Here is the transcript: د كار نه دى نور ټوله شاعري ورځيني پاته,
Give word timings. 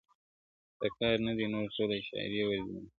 د 0.79 0.81
كار 0.97 1.17
نه 1.25 1.33
دى 1.37 1.45
نور 1.53 1.65
ټوله 1.75 1.97
شاعري 2.07 2.41
ورځيني 2.47 2.79
پاته, 2.83 2.89